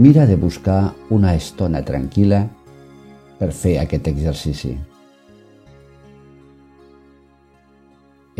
mira 0.00 0.24
de 0.24 0.32
buscar 0.40 0.94
una 1.12 1.34
estona 1.36 1.82
tranquil·la 1.84 2.38
per 3.36 3.50
fer 3.52 3.74
aquest 3.82 4.06
exercici. 4.08 4.70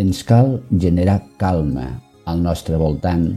Ens 0.00 0.22
cal 0.24 0.54
generar 0.72 1.18
calma 1.36 1.84
al 2.24 2.40
nostre 2.40 2.80
voltant 2.80 3.28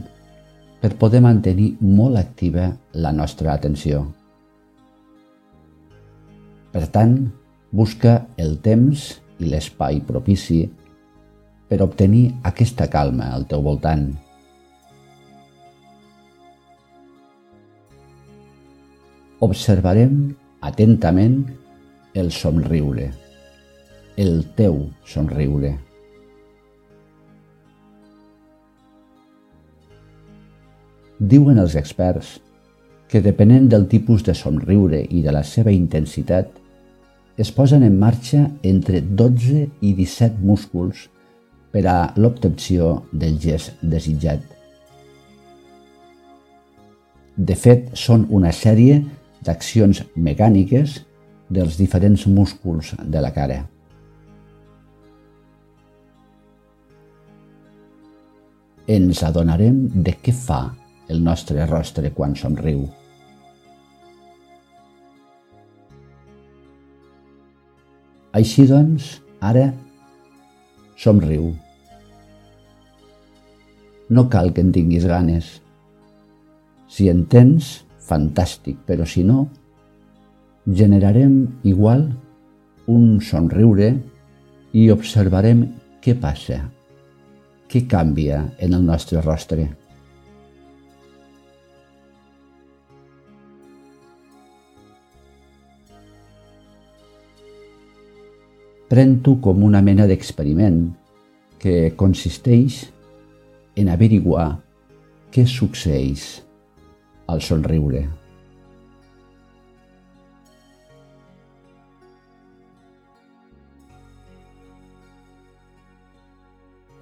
per 0.80 0.94
poder 0.96 1.20
mantenir 1.20 1.74
molt 1.84 2.16
activa 2.16 2.70
la 2.96 3.12
nostra 3.12 3.52
atenció. 3.52 4.06
Per 6.72 6.86
tant, 6.96 7.18
busca 7.76 8.22
el 8.40 8.56
temps 8.64 9.10
i 9.36 9.52
l'espai 9.52 10.00
propici 10.00 10.62
per 11.68 11.84
obtenir 11.84 12.30
aquesta 12.40 12.88
calma 12.88 13.34
al 13.36 13.44
teu 13.52 13.60
voltant. 13.60 14.14
Observarem 19.44 20.34
atentament 20.64 21.42
el 22.16 22.30
somriure, 22.32 23.10
el 24.16 24.38
teu 24.56 24.78
somriure. 25.04 25.72
Diuen 31.20 31.60
els 31.60 31.76
experts 31.76 32.30
que 33.12 33.20
depenent 33.26 33.66
del 33.68 33.84
tipus 33.90 34.24
de 34.24 34.32
somriure 34.38 35.02
i 35.04 35.20
de 35.26 35.34
la 35.36 35.42
seva 35.44 35.74
intensitat, 35.76 36.48
es 37.36 37.50
posen 37.52 37.84
en 37.84 37.98
marxa 38.00 38.46
entre 38.62 39.02
12 39.02 39.66
i 39.84 39.90
17 39.98 40.40
músculs 40.40 41.02
per 41.74 41.82
a 41.90 41.98
l'obtenció 42.16 42.94
del 43.12 43.36
gest 43.42 43.76
desitjat. 43.82 44.40
De 47.36 47.58
fet, 47.58 47.92
són 47.98 48.24
una 48.30 48.54
sèrie 48.54 49.02
d'accions 49.44 50.02
mecàniques 50.16 50.98
dels 51.52 51.76
diferents 51.78 52.26
músculs 52.26 52.94
de 52.98 53.20
la 53.20 53.30
cara. 53.34 53.60
Ens 58.84 59.22
adonarem 59.24 59.86
de 59.94 60.12
què 60.20 60.32
fa 60.36 60.66
el 61.08 61.22
nostre 61.24 61.64
rostre 61.68 62.10
quan 62.16 62.36
somriu. 62.36 62.84
Així 68.34 68.64
doncs, 68.66 69.20
ara 69.40 69.68
somriu. 70.98 71.52
No 74.10 74.26
cal 74.28 74.50
que 74.52 74.64
en 74.64 74.72
tinguis 74.74 75.06
ganes. 75.06 75.60
Si 76.90 77.06
en 77.08 77.24
tens, 77.30 77.83
fantàstic, 78.04 78.80
però 78.86 79.06
si 79.08 79.24
no, 79.24 79.46
generarem 80.64 81.60
igual 81.64 82.08
un 82.90 83.20
somriure 83.24 83.94
i 84.76 84.88
observarem 84.92 85.64
què 86.04 86.16
passa, 86.20 86.60
què 87.68 87.86
canvia 87.88 88.42
en 88.60 88.76
el 88.76 88.84
nostre 88.84 89.22
rostre. 89.24 89.70
Pren-t'ho 98.84 99.38
com 99.42 99.64
una 99.66 99.80
mena 99.82 100.04
d'experiment 100.06 100.84
que 101.58 101.94
consisteix 101.98 102.84
en 103.80 103.88
averiguar 103.90 104.60
què 105.34 105.46
succeeix 105.50 106.44
al 107.26 107.42
somriure. 107.42 108.04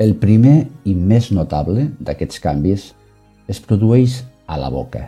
El 0.03 0.17
primer 0.19 0.57
i 0.89 0.97
més 0.99 1.29
notable 1.31 1.85
d'aquests 2.03 2.41
canvis 2.43 2.89
es 3.53 3.61
produeix 3.63 4.23
a 4.51 4.57
la 4.59 4.71
boca. 4.73 5.05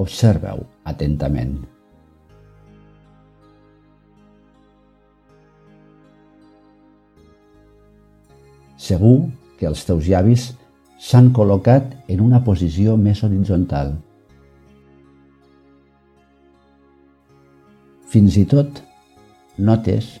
Observa-ho 0.00 0.64
atentament. 0.88 1.58
Segur 8.84 9.16
que 9.58 9.68
els 9.68 9.84
teus 9.88 10.08
llavis 10.08 10.50
s'han 11.04 11.30
col·locat 11.36 11.90
en 12.08 12.20
una 12.24 12.40
posició 12.46 12.96
més 12.96 13.20
horitzontal. 13.26 13.92
Fins 18.08 18.38
i 18.40 18.44
tot 18.48 18.80
notes 19.58 20.14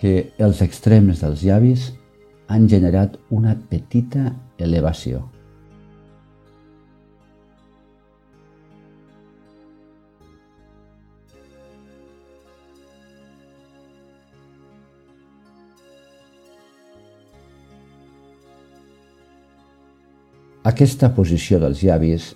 que 0.00 0.14
els 0.38 0.62
extrems 0.64 1.24
dels 1.24 1.42
llavis 1.44 1.90
han 2.48 2.70
generat 2.72 3.18
una 3.34 3.56
petita 3.70 4.30
elevació. 4.56 5.26
Aquesta 20.66 21.12
posició 21.14 21.60
dels 21.62 21.84
llavis 21.86 22.32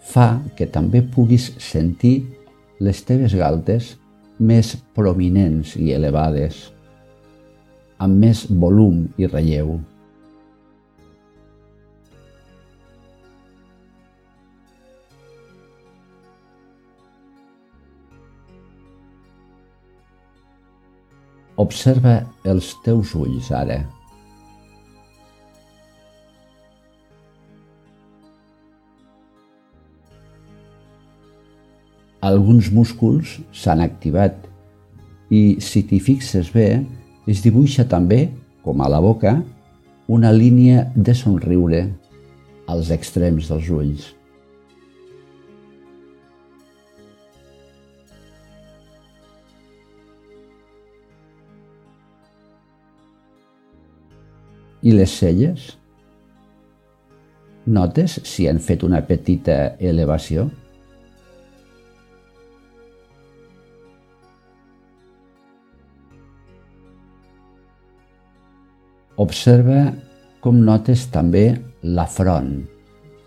fa 0.00 0.38
que 0.56 0.66
també 0.72 1.02
puguis 1.02 1.50
sentir 1.60 2.22
les 2.80 3.02
teves 3.04 3.34
galtes 3.36 3.96
més 4.38 4.74
prominents 4.96 5.74
i 5.76 5.92
elevades, 5.96 6.70
amb 7.98 8.24
més 8.24 8.46
volum 8.48 9.04
i 9.20 9.28
relleu. 9.28 9.76
Observa 21.56 22.18
els 22.44 22.74
teus 22.84 23.14
ulls 23.16 23.52
ara. 23.52 23.95
Alguns 32.26 32.72
músculs 32.74 33.36
s'han 33.54 33.82
activat 33.84 34.34
i 35.30 35.58
si 35.62 35.84
t'hi 35.86 36.00
fixes 36.02 36.50
bé, 36.54 36.82
es 37.30 37.42
dibuixa 37.44 37.86
també, 37.86 38.26
com 38.66 38.82
a 38.82 38.90
la 38.90 38.98
boca, 39.02 39.36
una 40.10 40.32
línia 40.34 40.88
de 40.94 41.14
somriure 41.14 41.86
als 42.66 42.90
extrems 42.94 43.50
dels 43.50 43.70
ulls. 43.70 44.12
I 54.86 54.92
les 54.94 55.10
celles? 55.18 55.72
Notes 57.66 58.20
si 58.22 58.46
han 58.46 58.60
fet 58.62 58.84
una 58.86 59.00
petita 59.06 59.74
elevació? 59.82 60.46
Observa 69.16 69.94
com 70.44 70.58
notes 70.60 71.06
també 71.08 71.46
la 71.96 72.04
front, 72.04 72.50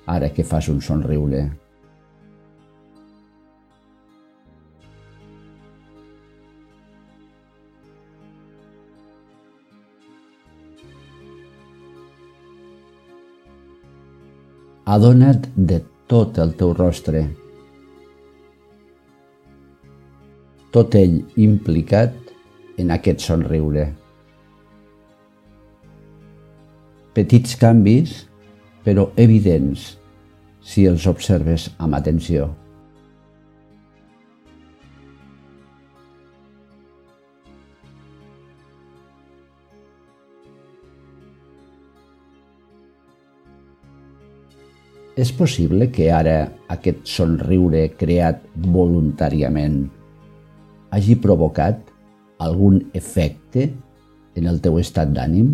ara 0.05 0.27
que 0.29 0.43
fas 0.45 0.67
un 0.69 0.83
somriure. 0.85 1.39
Adona't 14.85 15.47
de 15.55 15.79
tot 16.05 16.37
el 16.43 16.53
teu 16.59 16.75
rostre, 16.77 17.23
tot 20.69 20.93
ell 21.01 21.17
implicat 21.49 22.13
en 22.77 22.93
aquest 22.93 23.25
somriure. 23.25 23.87
Petits 27.19 27.57
canvis, 27.59 28.11
però 28.85 29.09
evidents 29.19 29.97
si 30.63 30.85
els 30.87 31.03
observes 31.09 31.65
amb 31.83 31.97
atenció. 31.97 32.45
És 45.19 45.33
possible 45.35 45.89
que 45.91 46.07
ara 46.15 46.37
aquest 46.71 47.01
somriure 47.03 47.81
creat 47.99 48.45
voluntàriament 48.63 49.81
hagi 50.95 51.17
provocat 51.19 51.83
algun 52.39 52.79
efecte 52.95 53.67
en 54.39 54.47
el 54.47 54.63
teu 54.63 54.79
estat 54.79 55.11
d'ànim? 55.11 55.51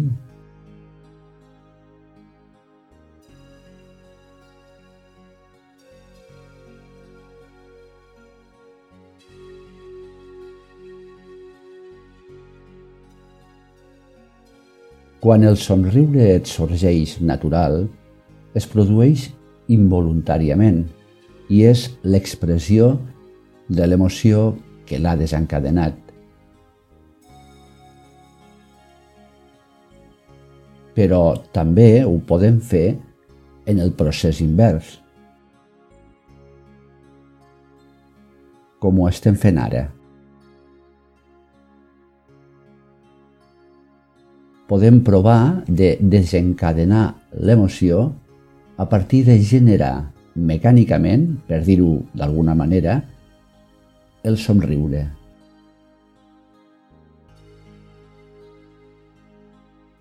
Quan 15.26 15.42
el 15.42 15.56
somriure 15.58 16.22
et 16.36 16.46
sorgeix 16.46 17.16
natural, 17.18 17.88
es 18.54 18.68
produeix 18.70 19.24
involuntàriament 19.74 20.84
i 21.50 21.64
és 21.66 21.88
l'expressió 22.06 22.92
de 23.80 23.88
l'emoció 23.90 24.52
que 24.86 25.00
l'ha 25.02 25.16
desencadenat. 25.18 25.98
Però 30.94 31.24
també 31.58 31.90
ho 32.06 32.20
podem 32.30 32.62
fer 32.62 32.86
en 33.66 33.82
el 33.82 33.98
procés 33.98 34.46
invers, 34.46 34.94
com 38.78 39.02
ho 39.02 39.10
estem 39.10 39.34
fent 39.34 39.58
ara. 39.58 39.88
Podem 44.68 45.02
provar 45.06 45.64
de 45.68 45.96
desencadenar 46.02 47.16
l'emoció 47.38 48.14
a 48.78 48.88
partir 48.90 49.24
de 49.26 49.38
generar 49.40 50.12
mecànicament, 50.36 51.38
per 51.48 51.62
dir-ho 51.64 52.02
d'alguna 52.14 52.56
manera, 52.58 52.98
el 54.26 54.38
somriure. 54.42 55.06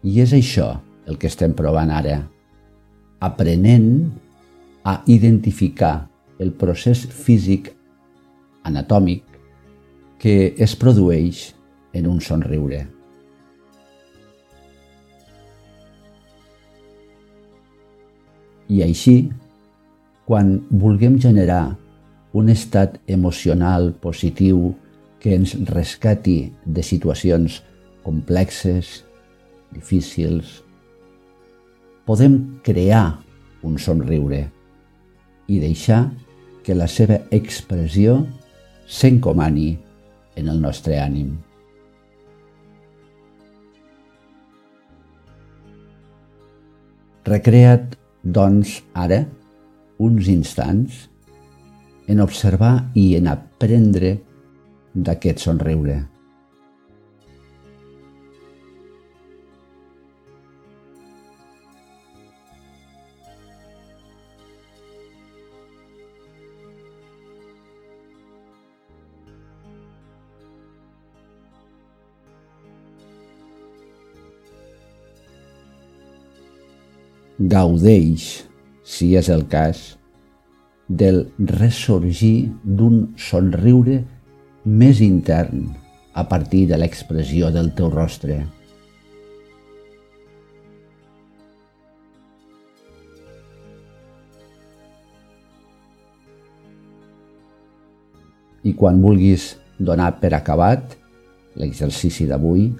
I 0.04 0.20
és 0.20 0.34
això 0.36 0.72
el 1.08 1.20
que 1.20 1.28
estem 1.30 1.54
provant 1.56 1.92
ara, 1.92 2.18
aprenent 3.24 4.10
a 4.84 4.98
identificar 5.08 6.08
el 6.40 6.50
procés 6.58 7.06
físic 7.06 7.70
anatòmic 8.64 9.22
que 10.20 10.54
es 10.58 10.74
produeix 10.76 11.52
en 11.94 12.08
un 12.10 12.20
somriure. 12.20 12.82
I 18.68 18.82
així, 18.84 19.30
quan 20.24 20.56
vulguem 20.70 21.18
generar 21.20 21.76
un 22.34 22.48
estat 22.48 22.96
emocional 23.06 23.92
positiu 24.02 24.72
que 25.20 25.34
ens 25.36 25.54
rescati 25.70 26.52
de 26.64 26.82
situacions 26.82 27.62
complexes, 28.04 29.04
difícils, 29.72 30.62
podem 32.04 32.60
crear 32.64 33.20
un 33.64 33.78
somriure 33.80 34.42
i 35.48 35.60
deixar 35.60 36.10
que 36.64 36.76
la 36.76 36.88
seva 36.88 37.20
expressió 37.32 38.22
s'encomani 38.88 39.70
en 40.36 40.48
el 40.48 40.60
nostre 40.60 40.98
ànim. 41.00 41.34
Recrea't 47.24 47.96
doncs 48.24 48.80
ara, 48.94 49.22
uns 50.00 50.28
instants, 50.32 51.08
en 52.08 52.20
observar 52.20 52.90
i 52.96 53.14
en 53.18 53.28
aprendre 53.32 54.16
d'aquest 54.94 55.44
somriure. 55.44 56.13
Gaudeix, 77.38 78.44
si 78.86 79.14
és 79.18 79.28
el 79.28 79.46
cas, 79.50 79.96
del 80.88 81.24
ressorgir 81.38 82.50
d'un 82.62 83.14
somriure 83.18 84.02
més 84.64 85.00
intern 85.02 85.72
a 86.14 86.26
partir 86.28 86.66
de 86.70 86.78
l'expressió 86.78 87.50
del 87.50 87.72
teu 87.74 87.90
rostre. 87.90 88.44
I 98.64 98.72
quan 98.78 99.02
vulguis 99.02 99.56
donar 99.76 100.14
per 100.22 100.30
acabat 100.36 100.94
l'exercici 101.58 102.28
d'avui, 102.30 102.70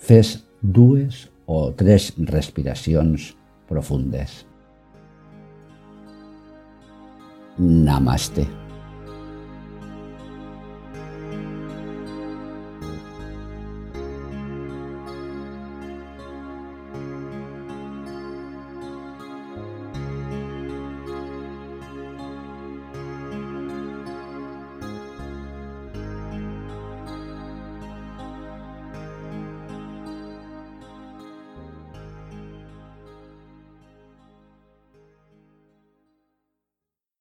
fes 0.00 0.38
dues 0.60 1.28
o 1.46 1.70
tres 1.76 2.10
respiracions 2.18 3.30
profundas. 3.70 4.44
Namaste. 7.56 8.59